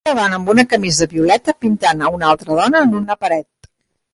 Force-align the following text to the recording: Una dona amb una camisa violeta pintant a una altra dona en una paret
Una 0.09 0.13
dona 0.19 0.37
amb 0.37 0.47
una 0.53 0.63
camisa 0.71 1.07
violeta 1.11 1.55
pintant 1.65 2.01
a 2.07 2.09
una 2.15 2.31
altra 2.33 2.59
dona 2.63 2.83
en 2.89 2.99
una 3.05 3.19
paret 3.27 3.71